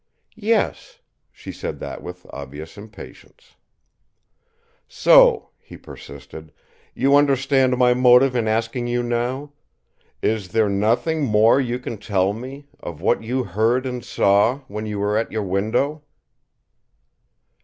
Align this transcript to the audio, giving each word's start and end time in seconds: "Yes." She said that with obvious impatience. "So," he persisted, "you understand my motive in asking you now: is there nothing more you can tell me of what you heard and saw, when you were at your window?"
"Yes." 0.41 0.97
She 1.31 1.51
said 1.51 1.77
that 1.79 2.01
with 2.01 2.25
obvious 2.31 2.75
impatience. 2.75 3.55
"So," 4.87 5.51
he 5.59 5.77
persisted, 5.77 6.51
"you 6.95 7.15
understand 7.15 7.77
my 7.77 7.93
motive 7.93 8.35
in 8.35 8.47
asking 8.47 8.87
you 8.87 9.03
now: 9.03 9.53
is 10.23 10.47
there 10.53 10.69
nothing 10.69 11.21
more 11.23 11.61
you 11.61 11.77
can 11.77 11.99
tell 11.99 12.33
me 12.33 12.65
of 12.79 12.99
what 12.99 13.21
you 13.21 13.43
heard 13.43 13.85
and 13.85 14.03
saw, 14.03 14.61
when 14.67 14.87
you 14.87 14.97
were 14.97 15.15
at 15.19 15.31
your 15.31 15.43
window?" 15.43 16.01